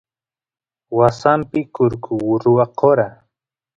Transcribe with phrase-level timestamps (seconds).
[0.97, 2.13] wasampi kurku
[2.45, 3.05] rwakora